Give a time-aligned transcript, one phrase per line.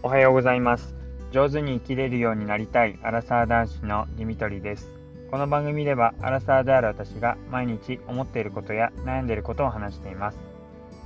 [0.00, 0.94] おはようございます。
[1.32, 4.88] 上手に生きれるようになりたいアラサー男子のディミトリです。
[5.28, 10.38] この番組ではアラサーである私が毎日思っていることや悩んでいることを話しています。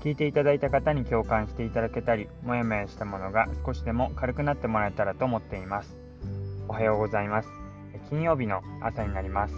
[0.03, 5.97] 聞いていただいた方に共感していただけたりもやもやしたものが少しでも軽くなってもらえたらと思っています。
[6.69, 7.49] おはようございます。
[8.11, 9.55] 金曜日の朝になります。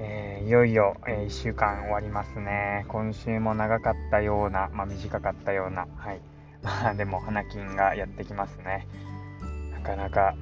[0.00, 2.86] えー、いよいよ、えー、1週間終わりますね。
[2.88, 6.20] 今週も長かったような、まあ、短かったような、はい、
[6.64, 8.88] まあでも花金がやってきますね。
[9.72, 10.34] なかなか、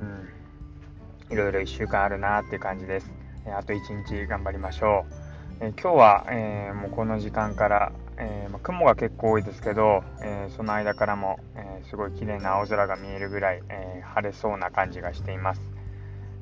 [0.00, 3.12] うん、いろいろ1週間あるなっていう感じです。
[3.46, 5.04] えあと1日頑張りましょ
[5.60, 5.66] う。
[5.66, 15.60] え今日は、えー、もうこの時間から、えー、まあ、雲が結構多いですけど、えー、その間からも、えすごい綺麗な青空が見えるぐらい、え晴れそうな感じがしています。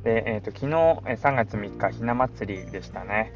[0.05, 0.67] で、えーと、昨日
[1.21, 3.33] 3月3日ひな祭りでしたね。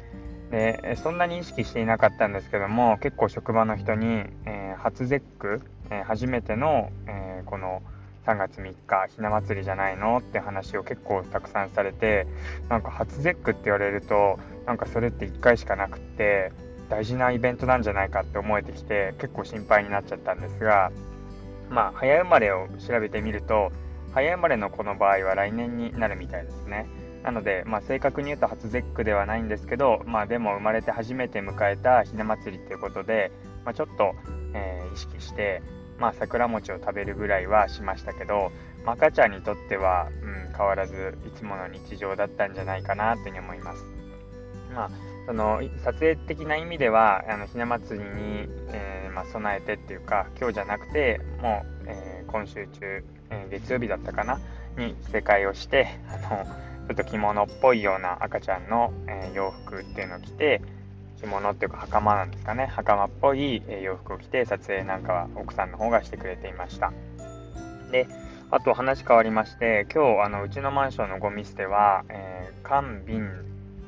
[0.51, 7.81] でそんなに意識していなかったんですけども結構職場の人に、えー、初節句、えー、初めての、えー、この
[8.25, 12.27] 3月3日ひな祭りじゃないのって話を結構たくさんされて
[12.69, 16.51] なんか初節句って言われるとなんかそれって1回しかなくって
[16.89, 20.91] 大事なイベントなんじゃないかって思えてきて結構心配になっちゃったんですが
[21.69, 23.71] まあ早生まれを調べてみると
[24.13, 26.87] 早生まれの子の場合は来年になるみたいですね。
[27.23, 33.31] なので、まあ、正確に言うと初節句ではないんですけど、まあ、でも生まれて初めて迎えたひな祭りということで、
[33.65, 34.15] まあ、ちょっと、
[34.53, 35.61] えー、意識して、
[35.99, 38.51] まあ、桜餅を食べるぐらいはしましたけど、
[38.85, 43.83] まあ、赤ちゃんにとっては、うん、変わらずいつもの日常だったんじゃないかなというふうに思います。
[44.73, 44.91] まあ、
[45.25, 54.39] その撮影的な意味ではあのひな祭りに、えー、まあ、備えてっていうか今日じゃなくてもう、えー、今週中、えー、月曜日だったかな
[54.77, 56.45] に着せ替えをしてあの
[56.87, 60.61] ちょっと着物っぽいような赤ちゃんの、えー、洋服っていうのを着て
[61.19, 62.65] 着物っていうか袴なんですかね。
[62.65, 66.91] 袴っぽい、洋服を着て撮影なんかは奥さんの方がしてくれていました。
[67.91, 68.07] で
[68.51, 73.29] あと話変わりまして今日あのうちのマンションのゴミ捨ては、えー、缶瓶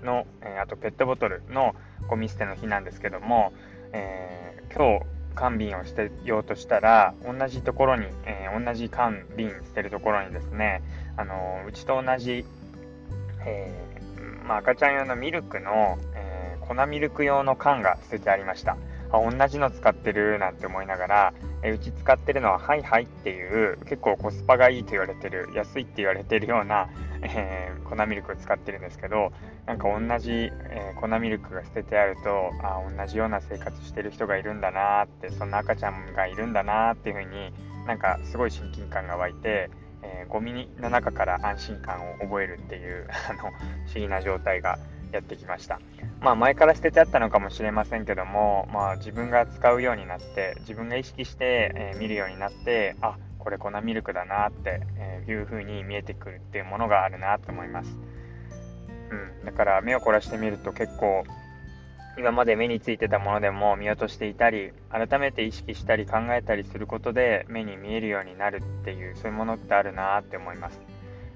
[0.03, 1.75] の、えー、あとペットボトルの
[2.07, 3.53] ゴミ捨ての日なんですけども、
[3.91, 10.83] えー、今日缶瓶を捨てようとしたら同じところに、えー、同じ缶瓶捨てるところにですね
[11.17, 12.45] あのうちと同じ
[13.45, 15.97] えー、まあ、赤ちゃん用のミルクの、
[16.67, 18.77] 粉ミルク用の缶が捨ててありました。
[19.11, 21.33] あ同じの使ってるなんて思いながら、
[21.63, 26.89] え、うち使ってるのはハイハイっていう結構コスパがいいと言われてる安いって言われてるような、
[27.21, 29.31] えー、粉ミルクを使ってるんですけど
[29.65, 37.53] なんか同じ、えー、粉ミルクが捨ててあるとあ同じような生活してる人がいるんだなってそんな赤ちゃんがいるんだなっていう風に
[37.85, 39.69] なんかすごい親近感が湧いて
[40.03, 43.51] えー、ゴミの中から安心感を覚えるっていうあの不思
[43.95, 44.79] 議な状態が
[45.17, 45.79] やってきました。
[46.19, 57.97] まあ前から捨ててあったのかもしれませんけども、まあ、自分が使うようになって自分が意識して、えー、見るようになってあこれ粉ミルクだなって、えいう風に見えてくるっていうものがあるなと思います、
[59.09, 61.23] うん、だから目を凝らしてみると結構
[62.17, 70.90] 今まで目についてたものでも見落としていたり改めて意識したり考えたりすることで目に見えるようになるっていうそういうものってあるなって思います。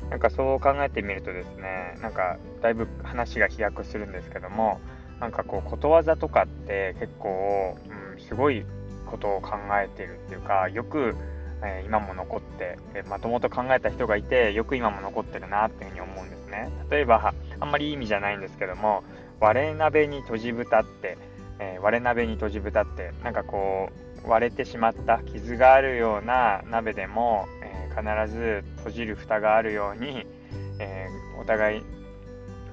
[0.10, 4.80] なんかそう考えてみるとですねなんかだいぶ話が飛躍するんですけども
[5.20, 7.78] なんかこうことわざとかって結構、
[8.16, 8.66] うん、すごい
[9.06, 11.16] ことを考えてるっていうかよく、
[11.64, 12.78] えー、今も残って
[13.10, 16.70] まともと考えた人がいてよく今も残ってるなっていうふうに思うんですね。
[16.90, 19.04] 例えばあんまりいい意味じゃないんですけども
[19.40, 21.18] 割れ鍋に閉じ蓋って、
[21.60, 27.48] えー、割れ鍋に閉じ蓋ってなんかこう割れてしまった傷があるような鍋でも、
[27.96, 30.26] 必ず閉じる蓋があるように、
[30.80, 31.84] えー、お互い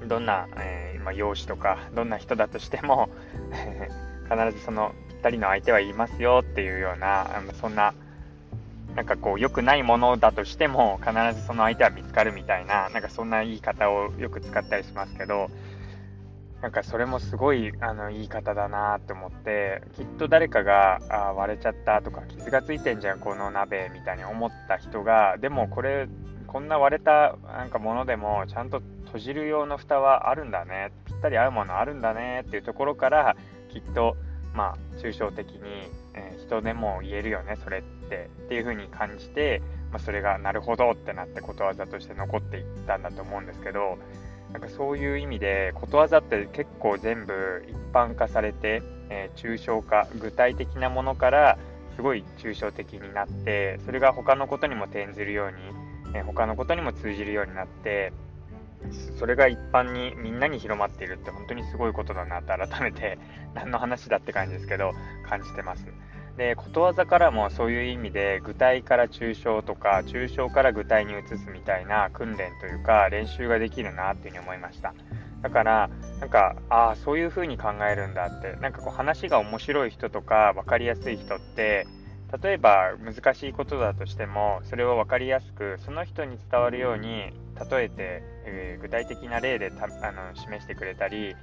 [0.07, 3.09] どんな、えまあ、容姿とかどんな人だとしても
[4.29, 7.29] 必ずそのぴったりの相手はいますよっていうような
[7.61, 7.95] そんな
[8.97, 15.51] なんかこう良くないものだとしても必ずその相手は見つかるみたいななんかそんな言い方をよく使ったりしますけど
[16.63, 26.09] なんかそれもすごいあの言い方だなって思ってきっと誰かがあ割れちゃったとか傷がついてんじゃんこの鍋みたいに思った人がでもこれ
[26.47, 33.37] こんな割れたなんかものでもちゃんと閉じる用の蓋はあるんだねぴったり合うものあるんだねっていうところから
[33.73, 34.17] きっと
[34.55, 35.61] まあ抽象的に、
[36.15, 43.99] えー、人でも言えるよねそれってっていう風に感じて、まあ、それがなるほどってなってことわざとして残っていったんだと思うんですけど
[44.53, 51.59] なんかそういう意味でことわざって結構全部一般化されて、えー、抽象化具体的なものから
[51.97, 55.51] すごい抽象的になってそれが他のことにも転ずるよう
[56.13, 58.13] に、えー、他のことにも通じるようになって
[59.19, 63.19] それが一般にみんなに広まっているって本当にすごいことだなって改めて
[63.55, 64.93] 何の話だって感じですけど
[65.29, 65.87] 感じてます。
[66.37, 74.95] でことわざからもそういう意味で具体から抽象とか抽象から具体に移すみたいな訓練というか練習ができるなっていうふうに思いました。
[75.43, 75.91] だから
[76.21, 81.87] なんかああそういう風に考えるんだってなんかこう話が面白い人とか分かりやすい人って
[82.43, 87.33] 例えば難しいことだとしてもそれを分かりやすくその人に伝わるように
[87.71, 89.71] 例えて、えー、具体的な例で
[90.03, 91.35] あの示してくれたり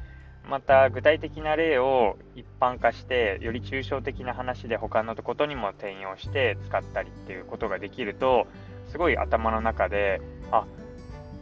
[0.47, 8.47] また具体的な例を一般化してより抽象的な話で他のことにも転用して使ったりっていうことができると
[8.87, 10.21] すごい頭の中で
[10.51, 10.65] あ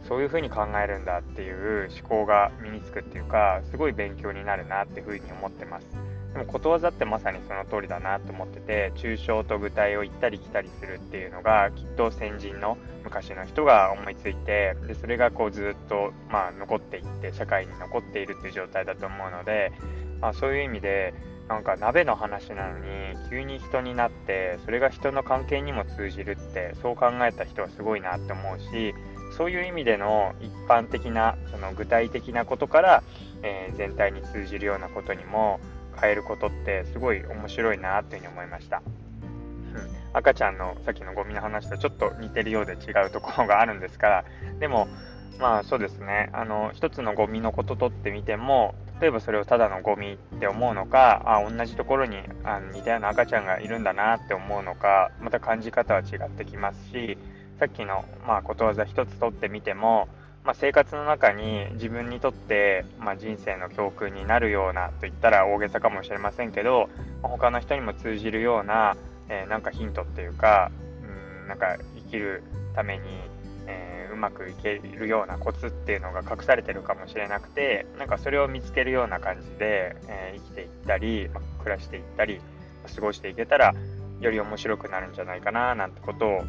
[0.06, 6.07] そういうふうに考えるんだっていう思考が身につくっていうかすごい勉強になるなっていうふうに思ってます。
[6.32, 19.72] でもことわざってまさにその通りだなと思ってて抽象と具体を行ったり来たりするっていうのがきっと先人の昔の人が思いついてでそれがこうずっと、まあ、残っていって社会に残っているっていう状態だと思うので、
[20.20, 21.14] まあ、そういう意味で
[21.48, 22.86] なんか鍋の話なのに
[23.30, 28.94] 急に人になってそれが人の関係にも通じるってそう考えた人はすごいなって思うし
[29.36, 33.02] そういう意味での一般的なその具体的なことから、
[33.42, 35.60] えー、全体に通じるようなことにも
[36.00, 38.82] 変えることってすごい面白いなというふうに思いました。
[39.24, 44.24] うん、赤ちゃんのさっきのゴミの話とちょっと似てるようで違うところがあるんですから。
[44.60, 44.88] でも
[45.38, 46.30] まあそうですね。
[46.32, 57.16] あの一つのゴミのこととってみても例えばそれをただのゴミって思うのかあ同じところにあ似たような赤ちゃんがいるんだなって思うのかまた感じ方は違ってきますし
[57.58, 60.08] さっきの、まあ、ことわざ一つとってみても
[60.48, 66.88] まあ、生活の中に自分にとって、まあ、人生の教訓になるようなと言ったら大げさかもしれませんけど、
[67.22, 68.96] まあ、他の人にも通じるような、
[69.28, 70.72] えー、なんかヒントっていうか
[71.42, 72.42] うんなんか生きる
[72.74, 73.02] ために、
[73.66, 82.40] えー、うまくいけるようなコツっていうのが隠されてるかもしれなくてなんかそれを見つけるような感じで、えー、生きていったり、ま暮らしていったり
[82.96, 83.74] 過ごしていけたら
[84.18, 86.40] より面白くなるんじゃないかななんてことを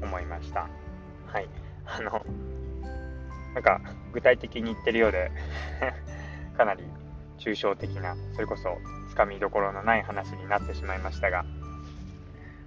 [0.00, 0.68] 思いました。
[1.26, 1.48] はい
[1.84, 2.24] あの
[3.54, 3.80] なんか
[4.12, 5.30] 具体的に言ってるようで
[6.56, 6.84] かなり
[7.38, 8.76] 抽象的な、それこそ
[9.08, 11.44] つかみどころのない話になってしまいましたが、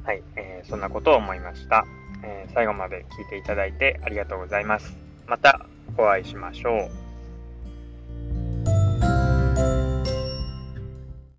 [0.04, 1.86] はい、えー、そんなことを思いました、
[2.24, 4.98] えー、最後まで聞いていただいてありがとうございます。
[5.28, 5.66] また
[5.98, 7.00] お会いしましょう。